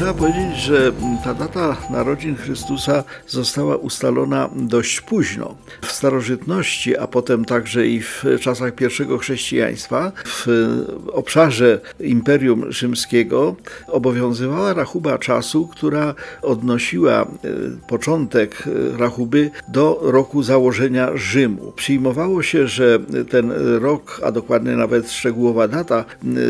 Trzeba 0.00 0.14
powiedzieć, 0.14 0.56
że 0.56 0.92
ta 1.24 1.34
data 1.34 1.76
narodzin 1.90 2.36
Chrystusa 2.36 3.04
została 3.26 3.76
ustalona 3.76 4.50
dość 4.56 5.00
późno. 5.00 5.54
W 5.82 5.92
starożytności, 5.92 6.96
a 6.96 7.06
potem 7.06 7.44
także 7.44 7.86
i 7.86 8.00
w 8.00 8.24
czasach 8.40 8.74
pierwszego 8.74 9.18
chrześcijaństwa, 9.18 10.12
w 10.24 10.46
obszarze 11.12 11.80
Imperium 12.00 12.72
Rzymskiego 12.72 13.56
obowiązywała 13.86 14.74
rachuba 14.74 15.18
czasu, 15.18 15.66
która 15.66 16.14
odnosiła 16.42 17.22
e, 17.22 17.26
początek 17.88 18.64
rachuby 18.98 19.50
do 19.68 20.00
roku 20.02 20.42
założenia 20.42 21.16
Rzymu. 21.16 21.72
Przyjmowało 21.76 22.42
się, 22.42 22.68
że 22.68 22.98
ten 23.30 23.52
rok, 23.80 24.20
a 24.24 24.32
dokładnie 24.32 24.76
nawet 24.76 25.10
szczegółowa 25.10 25.68
data 25.68 26.04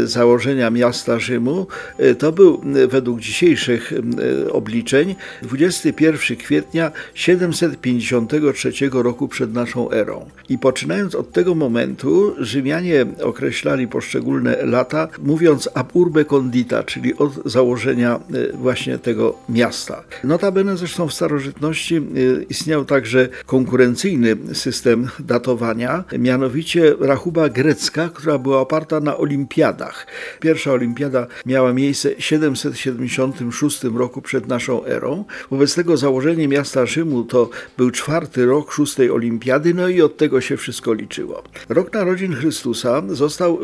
założenia 0.05 0.71
miasta 0.71 1.19
Rzymu, 1.19 1.67
e, 1.99 2.15
to 2.15 2.33
był 2.33 2.61
według 2.89 3.21
dzisiejszych 3.21 3.40
dzisiejszych 3.41 3.93
e, 3.93 4.53
obliczeń 4.53 5.15
21 5.43 6.37
kwietnia 6.37 6.93
753 7.15 8.73
roku 8.93 9.29
przed 9.29 9.55
naszą 9.55 9.91
erą. 9.91 10.27
I 10.49 10.59
poczynając 10.59 11.15
od 11.15 11.33
tego 11.33 11.55
momentu, 11.55 12.35
Rzymianie 12.39 13.07
określali 13.23 13.89
poszczególne 13.89 14.57
lata, 14.63 15.09
mówiąc 15.23 15.69
ab 15.75 15.97
urbe 15.97 16.25
condita, 16.25 16.83
czyli 16.83 17.17
od 17.17 17.33
założenia 17.45 18.21
e, 18.53 18.57
właśnie 18.57 18.99
tego 18.99 19.35
miasta. 19.49 20.05
Notabene 20.25 20.77
zresztą 20.77 21.09
w 21.09 21.15
starożytności 21.15 21.97
e, 21.97 22.01
istniał 22.49 22.85
także 22.85 23.29
konkurencyjny 23.47 24.37
system 24.53 25.09
datowania, 25.21 26.05
mianowicie 26.19 26.95
rachuba 27.01 27.49
grecka, 27.49 28.09
która 28.15 28.39
była 28.39 28.61
oparta 28.61 29.01
na 29.01 29.17
olimpiadach. 29.17 30.07
Pierwsza 30.41 30.73
olimpiada 30.73 31.27
miała 31.47 31.73
miejsce 31.73 32.11
770 32.19 33.20
56 33.29 33.85
roku 33.85 34.23
przed 34.23 34.49
naszą 34.49 34.85
erą. 34.85 35.25
Wobec 35.51 35.75
tego 35.75 35.97
założenie 35.97 36.49
miasta 36.49 36.87
Rzymu 36.87 37.25
to 37.25 37.51
był 37.79 37.91
czwarty 37.91 38.47
rok 38.47 38.73
szóstej 38.73 39.11
olimpiady, 39.11 39.75
no 39.75 39.89
i 39.89 40.03
od 40.03 40.17
tego 40.17 40.41
się 40.41 40.57
wszystko 40.57 40.93
liczyło. 40.93 41.43
Rok 41.69 41.93
narodzin 41.93 42.35
Chrystusa 42.35 43.03
został 43.09 43.59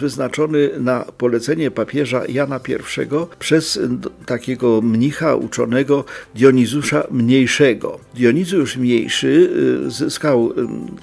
wyznaczony 0.00 0.70
na 0.78 1.04
polecenie 1.18 1.70
papieża 1.70 2.22
Jana 2.28 2.60
I 2.68 2.92
przez 3.38 3.80
takiego 4.26 4.82
mnicha 4.82 5.34
uczonego 5.34 6.04
Dionizusza 6.34 7.06
Mniejszego. 7.10 7.98
Dionizusz 8.14 8.76
Mniejszy 8.76 9.50
y, 9.86 9.90
zyskał 9.90 10.52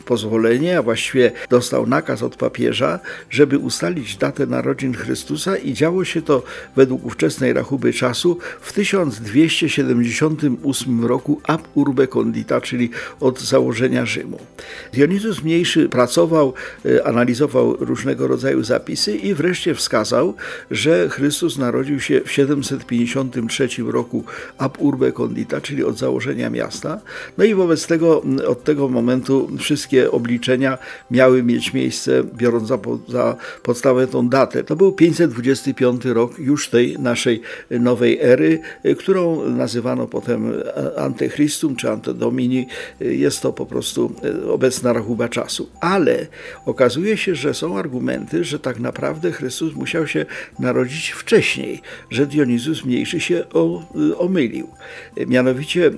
pozwolenie, 0.06 0.78
a 0.78 0.82
właściwie 0.82 1.32
dostał 1.50 1.88
nakaz 1.88 2.24
od 2.24 2.36
papieża, 2.36 3.00
żeby 3.30 3.58
ustalić 3.58 4.18
datę 4.18 4.46
narodzin 4.46 4.94
Chrystusa 4.94 5.58
i 5.58 5.74
działo 5.74 6.06
się 6.06 6.22
to 6.22 6.44
według 6.76 7.06
ówczesnej 7.06 7.54
rachuby 7.54 7.94
czasu 8.00 8.38
w 8.62 8.74
1278 8.74 11.06
roku 11.06 11.42
ab 11.44 11.68
urbe 11.74 12.08
condita, 12.08 12.62
czyli 12.62 12.90
od 13.20 13.40
założenia 13.40 14.06
Rzymu. 14.06 14.40
Dionizus 14.94 15.44
Mniejszy 15.44 15.90
pracował, 15.90 16.54
e, 16.86 17.08
analizował 17.08 17.76
różnego 17.80 18.28
rodzaju 18.28 18.64
zapisy 18.64 19.16
i 19.16 19.34
wreszcie 19.34 19.76
wskazał, 19.76 20.34
że 20.72 21.10
Chrystus 21.10 21.58
narodził 21.58 22.00
się 22.00 22.22
w 22.26 22.32
753 22.32 23.92
roku 23.92 24.24
ab 24.58 24.78
urbe 24.80 25.12
condita, 25.12 25.62
czyli 25.62 25.84
od 25.84 25.98
założenia 25.98 26.50
miasta. 26.50 27.00
No 27.38 27.44
i 27.44 27.56
wobec 27.56 27.88
tego 27.88 28.22
od 28.48 28.64
tego 28.64 28.88
momentu 28.88 29.50
wszystkie 29.60 30.12
obliczenia 30.12 30.78
miały 31.12 31.44
mieć 31.44 31.74
miejsce, 31.74 32.24
biorąc 32.24 32.68
za, 32.68 32.78
za 33.08 33.36
podstawę 33.64 34.08
tą 34.08 34.30
datę. 34.30 34.64
To 34.64 34.76
był 34.76 34.92
525 34.92 36.06
rok 36.06 36.40
już 36.40 36.70
tej 36.70 37.00
naszej 37.00 37.42
nowej 37.70 37.89
nowej 37.90 38.20
ery, 38.22 38.60
y, 38.86 38.96
którą 38.96 39.50
nazywano 39.50 40.08
potem 40.08 40.54
Antychrystum 40.98 41.76
czy 41.76 41.90
Antodomini. 41.90 42.68
Y, 43.02 43.16
jest 43.16 43.42
to 43.42 43.54
po 43.54 43.66
prostu 43.66 44.12
y, 44.26 44.52
obecna 44.52 44.94
rachuba 44.94 45.30
czasu. 45.30 45.70
Ale 45.82 46.28
okazuje 46.66 47.18
się, 47.18 47.36
że 47.36 47.54
są 47.54 47.78
argumenty, 47.78 48.44
że 48.44 48.60
tak 48.60 48.80
naprawdę 48.80 49.32
Chrystus 49.32 49.74
musiał 49.74 50.08
się 50.08 50.26
narodzić 50.60 51.10
wcześniej, 51.10 51.82
że 52.10 52.26
Dionizus 52.26 52.86
Mniejszy 52.86 53.20
się 53.20 53.44
omylił. 54.18 54.68
Mianowicie 55.28 55.92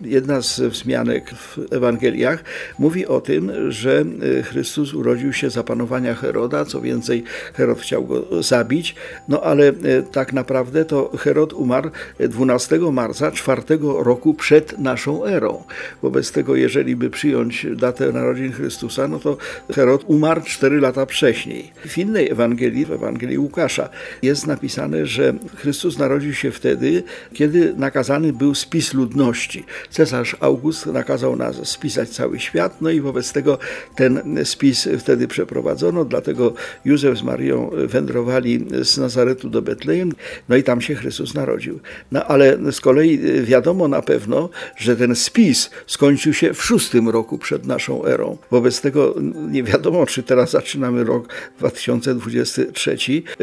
jedna 0.00 0.42
z 0.42 0.60
wzmianek 0.60 1.30
w 1.30 1.58
Ewangeliach 1.70 2.44
mówi 2.78 3.06
o 3.06 3.20
tym, 3.20 3.72
że 3.72 4.04
e, 4.38 4.42
Chrystus 4.42 4.94
urodził 4.94 5.32
się 5.32 5.50
za 5.50 5.64
panowania 5.64 6.14
Heroda, 6.14 6.64
co 6.64 6.80
więcej, 6.80 7.24
Herod 7.54 7.80
chciał 7.80 8.06
go 8.06 8.42
zabić, 8.42 8.94
no 9.28 9.42
ale 9.42 9.68
e, 9.68 9.72
tak 10.12 10.32
naprawdę 10.32 10.84
to 10.84 11.10
Herod 11.18 11.52
umarł 11.52 11.90
12 12.20 12.78
marca 12.78 13.30
czwartego 13.30 14.02
roku 14.02 14.34
przed 14.34 14.78
naszą 14.78 15.24
erą. 15.24 15.62
Wobec 16.02 16.32
tego, 16.32 16.56
jeżeli 16.56 16.96
by 16.96 17.10
przyjąć 17.10 17.66
datę 17.76 18.12
narodzin 18.12 18.52
Chrystusa, 18.52 19.08
no 19.08 19.18
to 19.18 19.36
Herod 19.74 20.04
umarł 20.06 20.40
4 20.40 20.80
lata 20.80 21.06
wcześniej. 21.06 21.72
W 21.86 21.98
innej 21.98 22.30
Ewangelii, 22.30 22.84
w 22.84 22.92
Ewangelii 22.92 23.38
Łukasza, 23.38 23.88
jest 24.22 24.46
napisane, 24.46 25.06
że 25.06 25.34
Chrystus 25.56 25.98
narodził 25.98 26.34
się 26.34 26.50
wtedy, 26.50 27.02
kiedy 27.32 27.74
nakazany 27.76 28.32
był 28.32 28.54
spis 28.54 28.94
ludności. 28.94 29.64
Cesarz 29.90 30.36
August 30.40 30.86
nakazał 30.86 31.36
nas 31.36 31.68
spisać 31.68 32.08
cały 32.08 32.40
świat, 32.40 32.80
no 32.80 32.90
i 32.90 33.00
wobec 33.00 33.32
tego 33.32 33.58
ten 33.96 34.38
spis 34.44 34.88
wtedy 34.98 35.28
przeprowadzono, 35.28 36.04
dlatego 36.04 36.54
Józef 36.84 37.18
z 37.18 37.22
Marią 37.22 37.70
wędrowali 37.86 38.66
z 38.82 38.98
Nazaretu 38.98 39.50
do 39.50 39.62
Betlejem, 39.62 40.12
no 40.48 40.56
i 40.56 40.62
tam 40.62 40.80
się 40.80 40.94
Chrystus 40.94 41.34
narodził. 41.34 41.80
No 42.12 42.24
ale 42.24 42.72
z 42.72 42.80
kolei 42.80 43.18
wiadomo 43.42 43.88
na 43.88 44.02
pewno, 44.02 44.50
że 44.76 44.96
ten 44.96 45.14
spis 45.14 45.70
skończył 45.86 46.34
się 46.34 46.54
w 46.54 46.62
szóstym 46.62 47.08
roku 47.08 47.38
przed 47.38 47.66
naszą 47.66 48.04
erą. 48.04 48.38
Wobec 48.50 48.80
tego 48.80 49.14
nie 49.50 49.62
wiadomo, 49.62 50.06
czy 50.06 50.22
teraz 50.22 50.50
zaczynamy 50.50 51.04
rok 51.04 51.28
2023, 51.58 52.96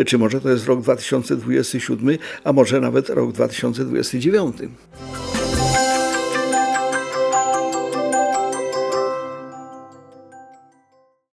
czy 0.05 0.17
może 0.17 0.41
to 0.41 0.49
jest 0.49 0.65
rok 0.65 0.81
2027, 0.81 2.17
a 2.43 2.53
może 2.53 2.81
nawet 2.81 3.09
rok 3.09 3.31
2029. 3.31 4.55